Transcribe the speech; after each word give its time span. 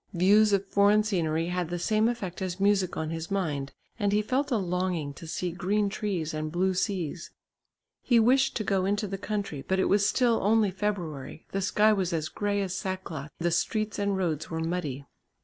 Views 0.13 0.51
of 0.51 0.65
foreign 0.65 1.03
scenery 1.03 1.49
had 1.49 1.69
the 1.69 1.77
same 1.77 2.09
effect 2.09 2.41
as 2.41 2.59
music 2.59 2.97
on 2.97 3.11
his 3.11 3.29
mind 3.29 3.71
and 3.99 4.11
he 4.11 4.23
felt 4.23 4.49
a 4.49 4.57
longing 4.57 5.13
to 5.13 5.27
see 5.27 5.51
green 5.51 5.89
trees 5.89 6.33
and 6.33 6.51
blue 6.51 6.73
seas; 6.73 7.29
he 8.01 8.19
wished 8.19 8.55
to 8.55 8.63
go 8.63 8.83
into 8.83 9.05
the 9.05 9.19
country 9.19 9.61
but 9.67 9.77
it 9.79 9.85
was 9.85 10.03
still 10.03 10.39
only 10.41 10.71
February, 10.71 11.45
the 11.51 11.61
sky 11.61 11.93
was 11.93 12.13
as 12.13 12.29
grey 12.29 12.63
as 12.63 12.73
sack 12.75 13.03
cloth, 13.03 13.29
the 13.37 13.51
streets 13.51 13.99
and 13.99 14.17
roads 14.17 14.49
were 14.49 14.59
muddy. 14.59 15.05